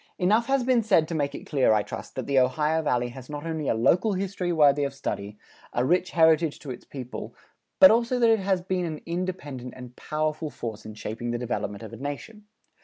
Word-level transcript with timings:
Enough 0.17 0.47
has 0.47 0.63
been 0.63 0.81
said 0.81 1.07
to 1.09 1.13
make 1.13 1.35
it 1.35 1.45
clear, 1.45 1.73
I 1.73 1.83
trust, 1.83 2.15
that 2.15 2.25
the 2.25 2.39
Ohio 2.39 2.81
Valley 2.81 3.09
has 3.09 3.29
not 3.29 3.45
only 3.45 3.67
a 3.67 3.75
local 3.75 4.13
history 4.13 4.51
worthy 4.51 4.83
of 4.83 4.95
study, 4.95 5.37
a 5.73 5.85
rich 5.85 6.09
heritage 6.09 6.57
to 6.61 6.71
its 6.71 6.83
people, 6.85 7.35
but 7.79 7.91
also 7.91 8.17
that 8.17 8.29
it 8.31 8.39
has 8.39 8.63
been 8.63 8.85
an 8.85 9.01
independent 9.05 9.75
and 9.77 9.95
powerful 9.95 10.49
force 10.49 10.87
in 10.87 10.95
shaping 10.95 11.29
the 11.29 11.37
development 11.37 11.83
of 11.83 11.93
a 11.93 11.97
nation. 11.97 12.45